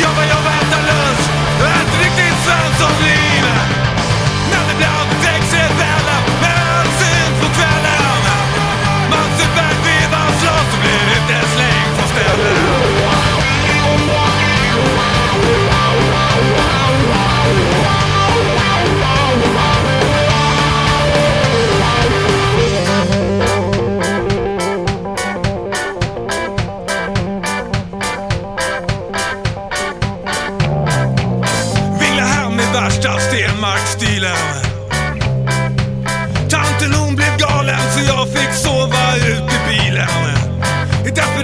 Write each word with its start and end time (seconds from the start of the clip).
Yo, 0.00 0.08
yo. 0.26 0.43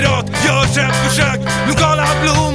desperat, 0.01 0.27
görs 0.45 0.79
ett 0.79 0.97
försök 0.97 1.41
Lokala 1.69 2.07
blod. 2.23 2.50